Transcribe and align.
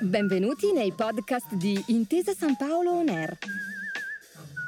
Benvenuti 0.00 0.72
nei 0.72 0.92
podcast 0.92 1.54
di 1.54 1.82
Intesa 1.88 2.32
San 2.32 2.56
Paolo 2.56 2.92
On 2.92 3.08
Air, 3.08 3.36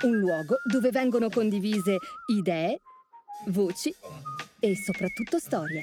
un 0.05 0.19
luogo 0.19 0.57
dove 0.65 0.91
vengono 0.91 1.29
condivise 1.29 1.99
idee, 2.27 2.81
voci 3.47 3.95
e 4.59 4.77
soprattutto 4.77 5.39
storie. 5.39 5.83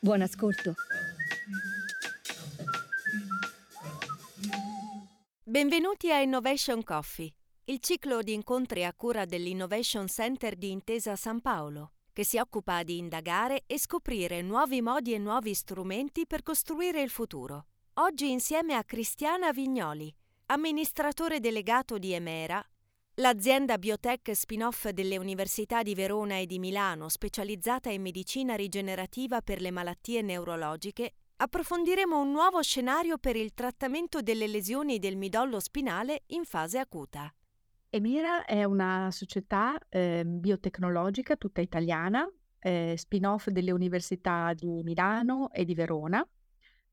Buon 0.00 0.22
ascolto. 0.22 0.74
Benvenuti 5.44 6.10
a 6.12 6.20
Innovation 6.20 6.82
Coffee, 6.82 7.32
il 7.64 7.80
ciclo 7.80 8.22
di 8.22 8.32
incontri 8.32 8.84
a 8.84 8.94
cura 8.94 9.24
dell'Innovation 9.24 10.06
Center 10.06 10.56
di 10.56 10.70
Intesa 10.70 11.16
San 11.16 11.40
Paolo, 11.40 11.92
che 12.18 12.24
si 12.24 12.38
occupa 12.38 12.82
di 12.82 12.98
indagare 12.98 13.62
e 13.64 13.78
scoprire 13.78 14.42
nuovi 14.42 14.82
modi 14.82 15.14
e 15.14 15.18
nuovi 15.18 15.54
strumenti 15.54 16.26
per 16.26 16.42
costruire 16.42 17.00
il 17.00 17.10
futuro. 17.10 17.66
Oggi 18.00 18.28
insieme 18.28 18.74
a 18.74 18.82
Cristiana 18.82 19.52
Vignoli, 19.52 20.12
amministratore 20.46 21.38
delegato 21.38 21.96
di 21.96 22.14
Emera, 22.14 22.60
l'azienda 23.18 23.78
biotech 23.78 24.34
spin-off 24.34 24.88
delle 24.88 25.16
università 25.16 25.84
di 25.84 25.94
Verona 25.94 26.38
e 26.38 26.46
di 26.46 26.58
Milano 26.58 27.08
specializzata 27.08 27.88
in 27.88 28.02
medicina 28.02 28.56
rigenerativa 28.56 29.40
per 29.40 29.60
le 29.60 29.70
malattie 29.70 30.20
neurologiche 30.20 31.12
approfondiremo 31.36 32.20
un 32.20 32.32
nuovo 32.32 32.60
scenario 32.62 33.18
per 33.18 33.36
il 33.36 33.54
trattamento 33.54 34.22
delle 34.22 34.48
lesioni 34.48 34.98
del 34.98 35.16
midollo 35.16 35.60
spinale 35.60 36.24
in 36.30 36.44
fase 36.44 36.80
acuta. 36.80 37.32
Emira 37.90 38.44
è 38.44 38.64
una 38.64 39.10
società 39.10 39.78
eh, 39.88 40.22
biotecnologica 40.26 41.36
tutta 41.36 41.62
italiana, 41.62 42.30
eh, 42.58 42.94
spin-off 42.98 43.48
delle 43.48 43.70
università 43.70 44.52
di 44.52 44.82
Milano 44.82 45.50
e 45.52 45.64
di 45.64 45.74
Verona. 45.74 46.26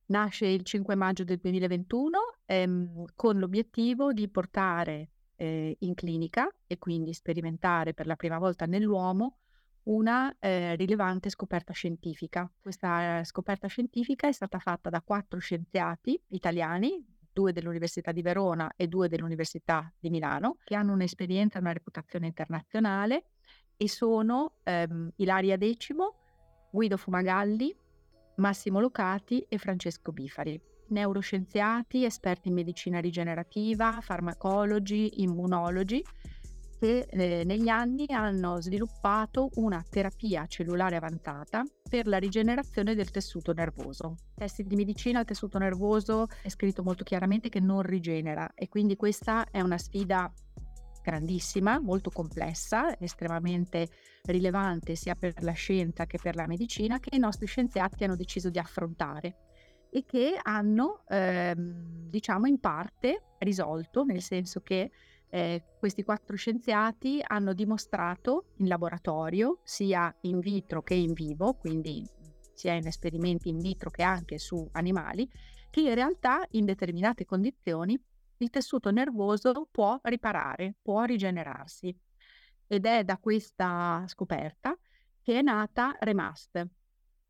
Nasce 0.08 0.48
il 0.48 0.64
5 0.64 0.96
maggio 0.96 1.26
del 1.26 1.40
2021 1.40 2.18
ehm, 2.46 3.06
con 3.14 3.38
l'obiettivo 3.40 4.14
di 4.14 4.30
portare 4.30 5.10
eh, 5.36 5.76
in 5.80 5.96
clinica 5.96 6.48
e 6.66 6.78
quindi 6.78 7.12
sperimentare 7.12 7.94
per 7.94 8.06
la 8.06 8.16
prima 8.16 8.38
volta 8.38 8.66
nell'uomo 8.66 9.40
una 9.84 10.34
eh, 10.40 10.76
rilevante 10.76 11.30
scoperta 11.30 11.74
scientifica. 11.74 12.50
Questa 12.62 13.22
scoperta 13.26 13.68
scientifica 13.68 14.30
è 14.30 14.32
stata 14.32 14.60
fatta 14.60 14.90
da 14.90 15.02
quattro 15.02 15.40
scienziati 15.40 16.18
italiani, 16.28 17.04
due 17.36 17.52
dell'Università 17.52 18.14
di 18.14 18.22
Verona 18.22 18.72
e 18.78 18.88
due 18.88 19.10
dell'Università 19.10 19.92
di 20.00 20.10
Milano, 20.10 20.56
che 20.64 20.74
hanno 20.74 20.94
un'esperienza 20.94 21.58
e 21.58 21.62
una 21.62 21.74
reputazione 21.74 22.28
internazionale 22.28 23.26
e 23.76 23.90
sono 23.90 24.54
ehm, 24.64 25.12
Ilaria 25.18 25.58
Decimo, 25.58 26.70
Guido 26.72 26.96
Fumagalli, 26.96 27.76
Massimo 28.38 28.80
Locati 28.80 29.46
e 29.50 29.58
Francesco 29.58 30.14
Bifari. 30.14 30.58
Neuroscienziati, 30.88 32.06
esperti 32.06 32.48
in 32.48 32.54
medicina 32.54 33.00
rigenerativa, 33.00 34.00
farmacologi, 34.00 35.22
immunologi 35.22 36.02
che 36.86 37.08
eh, 37.10 37.44
negli 37.46 37.68
anni 37.68 38.06
hanno 38.10 38.62
sviluppato 38.62 39.50
una 39.56 39.84
terapia 39.90 40.46
cellulare 40.46 40.96
avanzata 40.96 41.64
per 41.90 42.06
la 42.06 42.18
rigenerazione 42.18 42.94
del 42.94 43.10
tessuto 43.10 43.54
nervoso. 43.54 44.18
Testi 44.36 44.64
di 44.64 44.76
medicina 44.76 45.20
il 45.20 45.26
tessuto 45.26 45.58
nervoso 45.58 46.28
è 46.44 46.50
scritto 46.50 46.84
molto 46.84 47.04
chiaramente 47.04 47.50
che 47.50 47.60
non 47.60 47.82
rigenera 47.82 48.52
e 48.54 48.70
quindi 48.70 48.96
questa 48.96 49.48
è 49.50 49.62
una 49.62 49.80
sfida 49.80 50.32
grandissima, 51.02 51.80
molto 51.80 52.12
complessa, 52.12 52.96
estremamente 53.00 53.88
rilevante 54.26 54.94
sia 54.96 55.16
per 55.16 55.34
la 55.42 55.54
scienza 55.54 56.06
che 56.06 56.20
per 56.22 56.36
la 56.36 56.46
medicina 56.46 57.00
che 57.00 57.16
i 57.16 57.20
nostri 57.20 57.48
scienziati 57.48 58.04
hanno 58.04 58.16
deciso 58.16 58.52
di 58.52 58.60
affrontare 58.60 59.38
e 59.90 60.04
che 60.06 60.38
hanno, 60.40 61.04
ehm, 61.08 62.10
diciamo, 62.10 62.46
in 62.46 62.60
parte 62.60 63.24
risolto, 63.40 64.04
nel 64.04 64.22
senso 64.22 64.62
che 64.62 64.92
eh, 65.30 65.64
questi 65.80 66.04
quattro 66.04 66.36
scienziati 66.36 67.22
hanno 67.26 67.54
dimostrato 67.54 68.54
in 68.58 68.68
laboratorio, 68.68 69.60
sia 69.64 70.16
in 70.22 70.40
vitro 70.40 70.82
che 70.82 70.94
in 70.94 71.14
vivo, 71.14 71.54
quindi 71.54 72.08
sia 72.54 72.74
in 72.74 72.88
esperimenti 72.88 73.50
in 73.50 73.58
vitro 73.60 73.90
che 73.90 74.04
anche 74.04 74.38
su 74.38 74.68
animali, 74.74 75.30
che 75.70 75.82
in 75.82 75.94
realtà 75.94 76.46
in 76.52 76.66
determinate 76.66 77.26
condizioni 77.26 78.00
il 78.38 78.50
tessuto 78.50 78.92
nervoso 78.92 79.68
può 79.72 80.00
riparare, 80.04 80.76
può 80.82 81.04
rigenerarsi. 81.04 81.96
Ed 82.68 82.86
è 82.86 83.04
da 83.04 83.18
questa 83.18 84.04
scoperta 84.08 84.78
che 85.22 85.40
è 85.40 85.42
nata 85.42 85.96
Remast. 86.00 86.66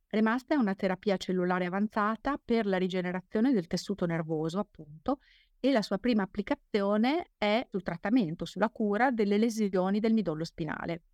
Remast 0.07 0.51
è 0.51 0.56
una 0.56 0.75
terapia 0.75 1.17
cellulare 1.17 1.66
avanzata 1.66 2.39
per 2.44 2.66
la 2.66 2.77
rigenerazione 2.77 3.51
del 3.51 3.67
tessuto 3.67 4.06
nervoso, 4.06 4.59
appunto, 4.59 5.19
e 5.66 5.72
la 5.72 5.81
sua 5.81 5.98
prima 5.98 6.22
applicazione 6.22 7.31
è 7.40 7.66
sul 7.72 7.81
trattamento, 7.81 8.46
sulla 8.46 8.70
cura 8.70 9.09
delle 9.09 9.40
lesioni 9.40 10.00
del 10.00 10.14
midollo 10.14 10.44
spinale. 10.44 11.06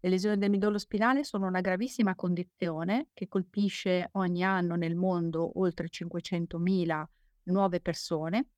Le 0.00 0.08
lesioni 0.08 0.38
del 0.38 0.48
midollo 0.48 0.78
spinale 0.78 1.22
sono 1.22 1.46
una 1.46 1.60
gravissima 1.60 2.14
condizione 2.14 3.08
che 3.12 3.28
colpisce 3.28 4.08
ogni 4.12 4.42
anno 4.42 4.76
nel 4.76 4.94
mondo 4.94 5.60
oltre 5.60 5.88
500.000 5.90 7.04
nuove 7.44 7.80
persone 7.80 8.52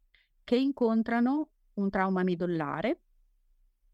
che 0.45 0.57
incontrano 0.57 1.49
un 1.75 1.91
trauma 1.91 2.23
midollare 2.23 3.01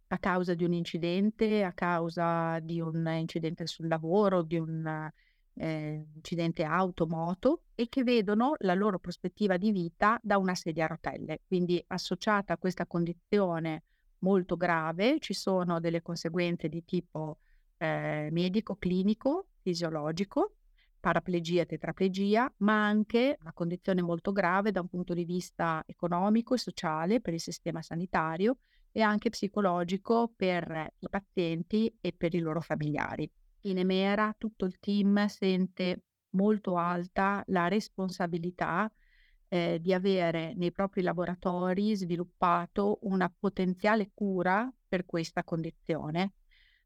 a 0.09 0.19
causa 0.19 0.53
di 0.53 0.65
un 0.65 0.75
incidente, 0.75 1.65
a 1.65 1.72
causa 1.72 2.59
di 2.60 2.78
un 2.78 3.09
incidente 3.09 3.66
sul 3.66 3.88
lavoro, 3.88 4.42
di 4.42 4.59
un 4.59 5.10
eh, 5.54 6.06
incidente 6.14 6.64
auto, 6.64 7.06
moto 7.06 7.62
e 7.74 7.88
che 7.88 8.02
vedono 8.02 8.54
la 8.58 8.74
loro 8.74 8.98
prospettiva 8.98 9.56
di 9.56 9.70
vita 9.70 10.18
da 10.22 10.38
una 10.38 10.54
sedia 10.54 10.84
a 10.84 10.88
rotelle. 10.88 11.40
Quindi 11.46 11.82
associata 11.88 12.54
a 12.54 12.58
questa 12.58 12.86
condizione 12.86 13.84
molto 14.18 14.56
grave 14.56 15.18
ci 15.18 15.34
sono 15.34 15.80
delle 15.80 16.02
conseguenze 16.02 16.68
di 16.68 16.84
tipo 16.84 17.38
eh, 17.78 18.28
medico, 18.30 18.76
clinico, 18.76 19.48
fisiologico, 19.60 20.54
paraplegia, 21.00 21.64
tetraplegia, 21.64 22.52
ma 22.58 22.86
anche 22.86 23.36
una 23.41 23.52
condizione 23.52 24.02
molto 24.02 24.30
grave 24.30 24.70
da 24.70 24.80
un 24.80 24.88
punto 24.88 25.14
di 25.14 25.24
vista 25.24 25.82
economico 25.86 26.54
e 26.54 26.58
sociale 26.58 27.20
per 27.20 27.34
il 27.34 27.41
sistema 27.41 27.82
sanitario 27.82 28.58
e 28.92 29.00
anche 29.00 29.30
psicologico 29.30 30.32
per 30.36 30.92
i 30.98 31.08
pazienti 31.08 31.92
e 32.00 32.12
per 32.12 32.34
i 32.34 32.38
loro 32.38 32.60
familiari 32.60 33.28
in 33.62 33.78
Emera 33.78 34.34
tutto 34.36 34.64
il 34.64 34.78
team 34.78 35.26
sente 35.26 36.04
molto 36.30 36.76
alta 36.76 37.42
la 37.48 37.68
responsabilità 37.68 38.90
eh, 39.48 39.78
di 39.80 39.92
avere 39.92 40.54
nei 40.54 40.72
propri 40.72 41.02
laboratori 41.02 41.94
sviluppato 41.94 42.98
una 43.02 43.30
potenziale 43.30 44.10
cura 44.14 44.72
per 44.88 45.04
questa 45.04 45.44
condizione. 45.44 46.34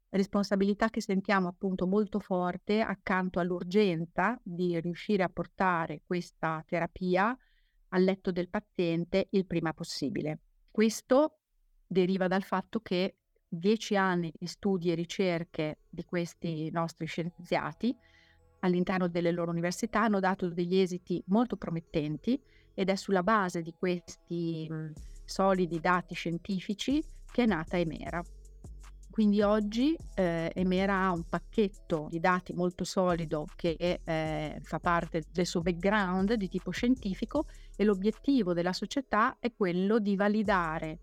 Responsabilità 0.09 0.89
che 0.89 1.01
sentiamo 1.01 1.47
appunto 1.47 1.85
molto 1.85 2.19
forte 2.19 2.81
accanto 2.81 3.39
all'urgenza 3.39 4.39
di 4.43 4.79
riuscire 4.79 5.23
a 5.23 5.29
portare 5.29 6.01
questa 6.05 6.63
terapia 6.65 7.37
al 7.89 8.03
letto 8.03 8.31
del 8.31 8.49
paziente 8.49 9.27
il 9.31 9.45
prima 9.45 9.73
possibile. 9.73 10.39
Questo 10.69 11.39
deriva 11.85 12.27
dal 12.27 12.43
fatto 12.43 12.79
che 12.81 13.17
dieci 13.47 13.95
anni 13.95 14.31
di 14.37 14.47
studi 14.47 14.91
e 14.91 14.95
ricerche 14.95 15.79
di 15.89 16.03
questi 16.03 16.69
nostri 16.71 17.05
scienziati 17.05 17.95
all'interno 18.59 19.07
delle 19.07 19.31
loro 19.31 19.51
università 19.51 20.01
hanno 20.01 20.19
dato 20.19 20.49
degli 20.49 20.77
esiti 20.77 21.23
molto 21.27 21.55
promettenti 21.57 22.41
ed 22.73 22.89
è 22.89 22.95
sulla 22.95 23.23
base 23.23 23.61
di 23.61 23.73
questi 23.77 24.67
mh, 24.69 24.91
solidi 25.25 25.79
dati 25.79 26.13
scientifici 26.13 27.03
che 27.31 27.43
è 27.43 27.45
nata 27.45 27.77
Emera. 27.77 28.21
Quindi 29.09 29.41
oggi 29.41 29.97
eh, 30.13 30.51
Emera 30.53 31.05
ha 31.05 31.11
un 31.11 31.23
pacchetto 31.23 32.07
di 32.07 32.19
dati 32.19 32.53
molto 32.53 32.83
solido 32.83 33.47
che 33.55 33.99
eh, 34.03 34.59
fa 34.61 34.77
parte 34.77 35.23
del 35.31 35.47
suo 35.47 35.61
background 35.61 36.33
di 36.33 36.47
tipo 36.47 36.69
scientifico 36.69 37.45
e 37.75 37.83
l'obiettivo 37.83 38.53
della 38.53 38.73
società 38.73 39.37
è 39.39 39.51
quello 39.55 39.97
di 39.97 40.15
validare 40.15 40.99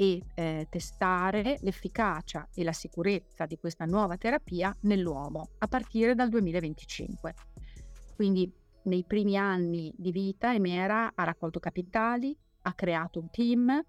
e 0.00 0.22
eh, 0.34 0.68
testare 0.70 1.58
l'efficacia 1.62 2.48
e 2.54 2.62
la 2.62 2.72
sicurezza 2.72 3.46
di 3.46 3.58
questa 3.58 3.84
nuova 3.84 4.16
terapia 4.16 4.72
nell'uomo 4.82 5.48
a 5.58 5.66
partire 5.66 6.14
dal 6.14 6.28
2025. 6.28 7.34
Quindi 8.14 8.48
nei 8.84 9.02
primi 9.04 9.36
anni 9.36 9.92
di 9.96 10.12
vita 10.12 10.54
Emera 10.54 11.10
ha 11.12 11.24
raccolto 11.24 11.58
capitali, 11.58 12.36
ha 12.62 12.74
creato 12.74 13.18
un 13.18 13.28
team, 13.30 13.84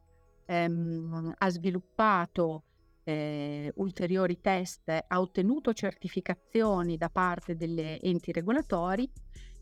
ehm, 0.47 1.35
ha 1.37 1.49
sviluppato 1.51 2.63
eh, 3.03 3.71
ulteriori 3.75 4.41
test, 4.41 4.89
ha 4.89 5.21
ottenuto 5.21 5.73
certificazioni 5.73 6.97
da 6.97 7.09
parte 7.09 7.55
delle 7.55 7.99
enti 8.01 8.31
regolatori 8.31 9.07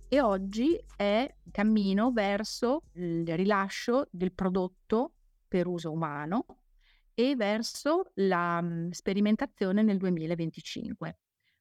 e 0.07 0.21
oggi 0.21 0.81
è 0.95 1.29
in 1.43 1.51
cammino 1.51 2.13
verso 2.13 2.83
il 2.93 3.27
rilascio 3.35 4.07
del 4.11 4.31
prodotto 4.31 5.11
per 5.47 5.67
uso 5.67 5.91
umano 5.91 6.45
e 7.13 7.35
verso 7.35 8.11
la 8.15 8.61
mh, 8.61 8.91
sperimentazione 8.91 9.81
nel 9.81 9.97
2025. 9.97 11.17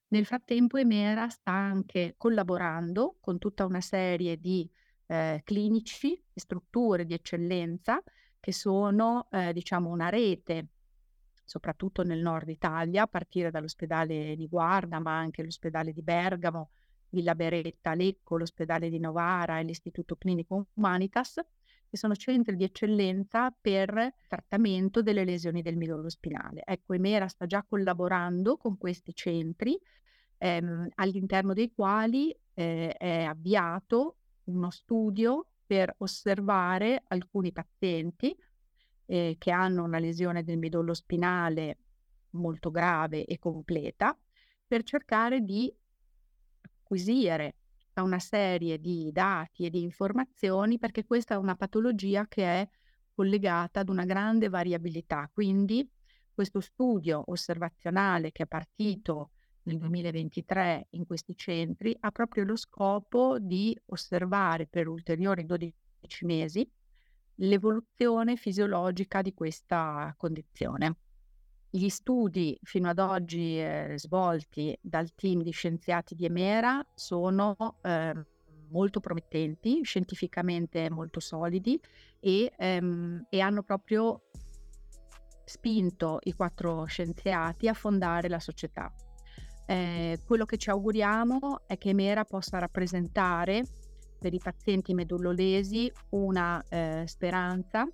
Nel 0.09 0.25
frattempo 0.25 0.77
Emera 0.77 1.29
sta 1.29 1.51
anche 1.51 2.15
collaborando 2.17 3.17
con 3.19 3.39
tutta 3.39 3.65
una 3.65 3.81
serie 3.81 4.37
di 4.37 4.69
eh, 5.07 5.41
clinici 5.43 6.13
e 6.13 6.39
strutture 6.39 7.05
di 7.05 7.13
eccellenza 7.13 8.01
che 8.39 8.53
sono 8.53 9.27
eh, 9.31 9.51
diciamo 9.51 9.89
una 9.89 10.09
rete 10.09 10.67
soprattutto 11.47 12.03
nel 12.03 12.19
nord 12.19 12.49
Italia, 12.49 13.03
a 13.03 13.07
partire 13.07 13.51
dall'ospedale 13.51 14.35
di 14.35 14.47
Guarda, 14.47 14.99
ma 14.99 15.17
anche 15.17 15.43
l'ospedale 15.43 15.93
di 15.93 16.03
Bergamo, 16.03 16.71
Villa 17.09 17.35
Beretta, 17.35 17.93
Lecco, 17.93 18.37
l'ospedale 18.37 18.89
di 18.89 18.99
Novara 18.99 19.57
e 19.59 19.63
l'Istituto 19.63 20.17
Clinico 20.17 20.67
Humanitas, 20.73 21.39
che 21.97 22.03
sono 22.03 22.15
centri 22.15 22.55
di 22.55 22.63
eccellenza 22.63 23.53
per 23.59 24.13
trattamento 24.27 25.01
delle 25.01 25.25
lesioni 25.25 25.63
del 25.63 25.75
midollo 25.75 26.09
spinale. 26.09 26.61
Ecco, 26.63 26.93
Emera 26.93 27.27
sta 27.27 27.47
già 27.47 27.65
collaborando 27.67 28.55
con 28.55 28.77
questi 28.77 29.13
centri, 29.15 29.77
ehm, 30.37 30.89
all'interno 30.95 31.53
dei 31.53 31.71
quali 31.73 32.31
eh, 32.53 32.93
è 32.93 33.23
avviato 33.23 34.17
uno 34.45 34.69
studio 34.69 35.47
per 35.65 35.93
osservare 35.97 37.03
alcuni 37.07 37.51
pazienti 37.51 38.37
eh, 39.07 39.35
che 39.37 39.51
hanno 39.51 39.83
una 39.83 39.99
lesione 39.99 40.43
del 40.43 40.57
midollo 40.57 40.93
spinale 40.93 41.79
molto 42.31 42.69
grave 42.69 43.25
e 43.25 43.39
completa, 43.39 44.17
per 44.67 44.83
cercare 44.83 45.41
di 45.41 45.73
acquisire 46.61 47.55
una 48.01 48.19
serie 48.19 48.79
di 48.79 49.11
dati 49.11 49.65
e 49.65 49.69
di 49.69 49.81
informazioni 49.81 50.77
perché 50.77 51.05
questa 51.05 51.35
è 51.35 51.37
una 51.37 51.55
patologia 51.55 52.27
che 52.27 52.43
è 52.43 52.69
collegata 53.13 53.79
ad 53.79 53.89
una 53.89 54.05
grande 54.05 54.49
variabilità. 54.49 55.29
Quindi 55.33 55.89
questo 56.33 56.59
studio 56.59 57.23
osservazionale 57.27 58.31
che 58.31 58.43
è 58.43 58.47
partito 58.47 59.31
nel 59.63 59.77
2023 59.79 60.87
in 60.91 61.05
questi 61.05 61.35
centri 61.35 61.95
ha 61.99 62.11
proprio 62.11 62.45
lo 62.45 62.55
scopo 62.55 63.39
di 63.39 63.77
osservare 63.87 64.67
per 64.67 64.87
ulteriori 64.87 65.45
12 65.45 65.73
mesi 66.25 66.69
l'evoluzione 67.35 68.35
fisiologica 68.35 69.21
di 69.21 69.33
questa 69.33 70.13
condizione. 70.17 70.95
Gli 71.69 71.89
studi 71.89 72.57
fino 72.63 72.89
ad 72.89 72.99
oggi 72.99 73.59
eh, 73.59 73.93
svolti 73.97 74.77
dal 74.81 75.13
team 75.13 75.41
di 75.41 75.51
scienziati 75.51 76.15
di 76.15 76.25
Emera 76.25 76.85
sono 76.93 77.55
eh, 77.81 78.13
molto 78.69 78.99
promettenti, 78.99 79.81
scientificamente 79.83 80.89
molto 80.89 81.19
solidi 81.19 81.79
e, 82.19 82.51
ehm, 82.57 83.25
e 83.29 83.39
hanno 83.41 83.63
proprio 83.63 84.23
spinto 85.43 86.19
i 86.23 86.33
quattro 86.33 86.85
scienziati 86.85 87.67
a 87.67 87.73
fondare 87.73 88.29
la 88.29 88.39
società. 88.39 88.91
Eh, 89.65 90.19
quello 90.25 90.45
che 90.45 90.57
ci 90.57 90.69
auguriamo 90.69 91.67
è 91.67 91.77
che 91.77 91.89
Emera 91.89 92.23
possa 92.23 92.57
rappresentare 92.59 93.63
per 94.19 94.33
i 94.33 94.39
pazienti 94.41 94.93
medullolesi 94.93 95.91
una 96.11 96.63
eh, 96.69 97.03
speranza 97.05 97.87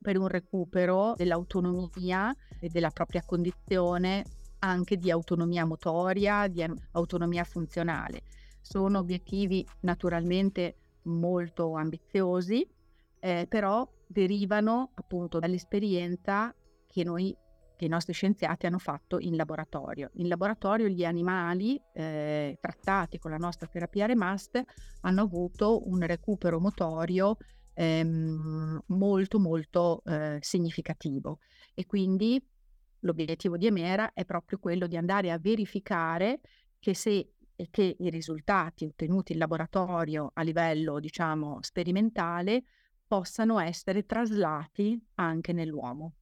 per 0.00 0.18
un 0.18 0.28
recupero 0.28 1.14
dell'autonomia 1.16 2.34
e 2.58 2.68
della 2.68 2.90
propria 2.90 3.22
condizione, 3.24 4.24
anche 4.60 4.96
di 4.96 5.10
autonomia 5.10 5.64
motoria, 5.64 6.48
di 6.48 6.64
autonomia 6.92 7.44
funzionale. 7.44 8.22
Sono 8.60 8.98
obiettivi 8.98 9.66
naturalmente 9.80 10.76
molto 11.04 11.74
ambiziosi, 11.74 12.66
eh, 13.20 13.46
però 13.48 13.88
derivano 14.06 14.90
appunto 14.94 15.38
dall'esperienza 15.38 16.54
che 16.86 17.04
noi 17.04 17.36
che 17.80 17.86
i 17.86 17.88
nostri 17.88 18.12
scienziati 18.12 18.66
hanno 18.66 18.78
fatto 18.78 19.18
in 19.18 19.36
laboratorio. 19.36 20.10
In 20.16 20.28
laboratorio 20.28 20.86
gli 20.86 21.02
animali 21.02 21.80
eh, 21.94 22.58
trattati 22.60 23.18
con 23.18 23.30
la 23.30 23.38
nostra 23.38 23.66
terapia 23.68 24.04
REMAST 24.04 24.62
hanno 25.00 25.22
avuto 25.22 25.88
un 25.88 26.00
recupero 26.00 26.60
motorio 26.60 27.38
ehm, 27.80 28.82
molto 28.88 29.38
molto 29.38 30.02
eh, 30.04 30.38
significativo 30.40 31.38
e 31.72 31.86
quindi 31.86 32.42
l'obiettivo 33.00 33.56
di 33.56 33.66
Emera 33.66 34.12
è 34.12 34.26
proprio 34.26 34.58
quello 34.58 34.86
di 34.86 34.98
andare 34.98 35.30
a 35.30 35.38
verificare 35.38 36.40
che 36.78 36.94
se 36.94 37.32
che 37.70 37.94
i 37.98 38.08
risultati 38.08 38.86
ottenuti 38.86 39.32
in 39.32 39.38
laboratorio 39.38 40.30
a 40.32 40.40
livello 40.42 40.98
diciamo 40.98 41.58
sperimentale 41.60 42.64
possano 43.06 43.58
essere 43.58 44.06
traslati 44.06 44.98
anche 45.16 45.52
nell'uomo. 45.52 46.14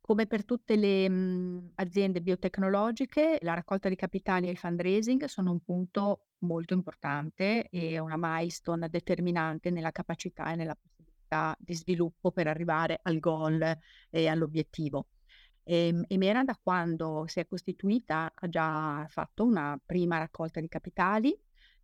Come 0.00 0.26
per 0.26 0.44
tutte 0.44 0.76
le 0.76 1.08
mh, 1.08 1.72
aziende 1.76 2.22
biotecnologiche, 2.22 3.38
la 3.42 3.54
raccolta 3.54 3.88
di 3.90 3.96
capitali 3.96 4.48
e 4.48 4.50
il 4.50 4.56
fundraising 4.58 5.24
sono 5.24 5.50
un 5.50 5.60
punto 5.60 6.28
molto 6.44 6.74
importante 6.74 7.68
e 7.68 7.98
una 7.98 8.16
milestone 8.18 8.88
determinante 8.88 9.70
nella 9.70 9.90
capacità 9.90 10.52
e 10.52 10.56
nella 10.56 10.76
possibilità 10.76 11.56
di 11.58 11.74
sviluppo 11.74 12.30
per 12.30 12.46
arrivare 12.46 13.00
al 13.02 13.18
goal 13.18 13.78
e 14.10 14.26
all'obiettivo. 14.28 15.06
E, 15.64 15.88
ehm, 15.88 16.04
Emera 16.08 16.44
da 16.44 16.58
quando 16.62 17.24
si 17.26 17.40
è 17.40 17.46
costituita 17.46 18.32
ha 18.34 18.48
già 18.48 19.06
fatto 19.08 19.44
una 19.44 19.78
prima 19.84 20.18
raccolta 20.18 20.60
di 20.60 20.68
capitali 20.68 21.36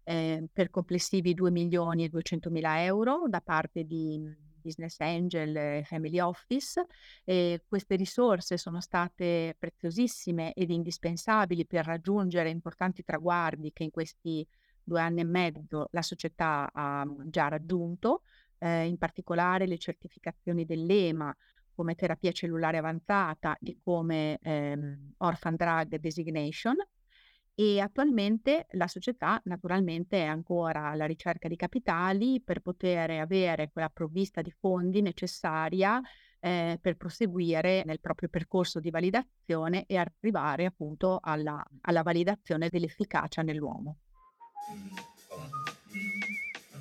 eh, 0.05 0.49
per 0.53 0.71
complessivi 0.71 1.35
2 1.35 1.51
milioni 1.51 2.05
e 2.05 2.09
200 2.09 2.51
mila 2.51 2.83
euro 2.85 3.25
da 3.29 3.41
parte 3.41 3.85
di 3.85 4.49
Business 4.61 5.01
Angel 5.01 5.57
e 5.57 5.83
Family 5.85 6.21
Office. 6.21 6.87
E 7.25 7.63
queste 7.67 7.97
risorse 7.97 8.57
sono 8.57 8.81
state 8.81 9.57
preziosissime 9.59 10.53
ed 10.53 10.71
indispensabili 10.71 11.67
per 11.67 11.85
raggiungere 11.85 12.51
importanti 12.51 13.03
traguardi 13.03 13.73
che 13.73 13.85
in 13.85 13.91
questi 13.91 14.47
due 14.83 15.01
anni 15.01 15.21
e 15.21 15.25
mezzo 15.25 15.89
la 15.93 16.03
società 16.03 16.71
ha 16.73 17.07
già 17.25 17.49
raggiunto, 17.49 18.23
eh, 18.59 18.87
in 18.87 18.99
particolare 18.99 19.67
le 19.67 19.79
certificazioni 19.79 20.65
dell'EMA 20.65 21.35
come 21.73 21.95
terapia 21.95 22.33
cellulare 22.33 22.79
avanzata 22.79 23.57
e 23.63 23.79
come 23.83 24.39
ehm, 24.43 25.15
Orphan 25.19 25.57
Drug 25.57 25.97
Designation 25.97 26.77
e 27.61 27.79
attualmente 27.79 28.65
la 28.71 28.87
società 28.87 29.39
naturalmente 29.45 30.17
è 30.17 30.25
ancora 30.25 30.89
alla 30.89 31.05
ricerca 31.05 31.47
di 31.47 31.57
capitali 31.57 32.41
per 32.41 32.61
poter 32.61 33.11
avere 33.11 33.69
quella 33.71 33.91
provvista 33.91 34.41
di 34.41 34.51
fondi 34.51 35.03
necessaria 35.03 36.01
eh, 36.41 36.79
per 36.81 36.97
proseguire 36.97 37.83
nel 37.85 38.01
proprio 38.01 38.31
percorso 38.31 38.81
di 38.81 38.89
validazione 38.89 39.85
e 39.87 39.99
arrivare 39.99 40.65
appunto 40.65 41.19
alla, 41.21 41.63
alla 41.83 42.01
validazione 42.01 42.71
dell'efficacia 42.71 43.43
nell'uomo. 43.43 43.99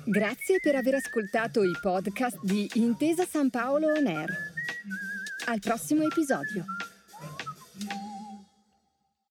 Grazie 0.04 0.60
per 0.62 0.76
aver 0.76 0.94
ascoltato 0.94 1.62
i 1.62 1.76
podcast 1.78 2.42
di 2.42 2.66
Intesa 2.76 3.26
San 3.26 3.50
Paolo 3.50 3.88
On 3.88 4.06
Air. 4.06 4.34
Al 5.44 5.58
prossimo 5.58 6.04
episodio. 6.04 6.64